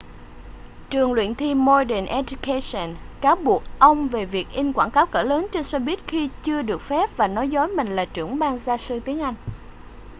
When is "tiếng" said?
9.05-9.21